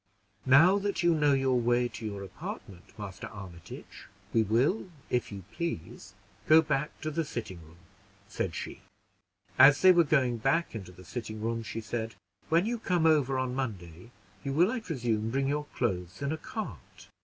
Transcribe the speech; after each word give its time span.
"Now 0.47 0.79
that 0.79 1.03
you 1.03 1.13
know 1.13 1.33
your 1.33 1.59
way 1.59 1.87
to 1.89 2.03
your 2.03 2.23
apartment, 2.23 2.85
Master 2.97 3.27
Armitage, 3.27 4.07
we 4.33 4.41
will, 4.41 4.89
if 5.11 5.31
you 5.31 5.43
please, 5.51 6.15
go 6.47 6.59
back 6.63 6.99
to 7.01 7.11
the 7.11 7.23
sitting 7.23 7.61
room," 7.61 7.77
said 8.27 8.55
she. 8.55 8.81
As 9.59 9.83
they 9.83 9.91
were 9.91 10.03
going 10.03 10.37
back 10.39 10.73
into 10.73 10.91
the 10.91 11.05
sitting 11.05 11.39
room, 11.39 11.61
she 11.61 11.81
said 11.81 12.15
"When 12.49 12.65
you 12.65 12.79
come 12.79 13.05
over 13.05 13.37
on 13.37 13.53
Monday, 13.53 14.09
you 14.43 14.53
will, 14.53 14.71
I 14.71 14.79
presume, 14.79 15.29
bring 15.29 15.47
your 15.47 15.65
clothes 15.65 16.23
in 16.23 16.31
a 16.31 16.37
cart? 16.37 17.09